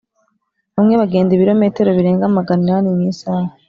bamwe 0.75 0.95
bagenda 1.01 1.31
ibirometero 1.33 1.89
birenga 1.97 2.35
magana 2.37 2.63
inani 2.65 2.87
mu 2.95 3.01
isaha. 3.11 3.49